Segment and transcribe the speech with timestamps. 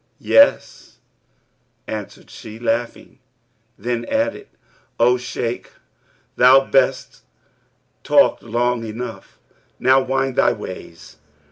[0.17, 0.97] 'Yes,'
[1.85, 3.19] answered she, laughing;
[3.77, 4.47] then added,
[4.99, 5.73] 'O Shaykh,
[6.37, 7.21] thou best
[8.03, 9.37] talked long enough;
[9.77, 11.17] now wend thy ways.'